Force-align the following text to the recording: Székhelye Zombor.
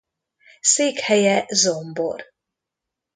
Székhelye 0.61 1.45
Zombor. 1.49 2.25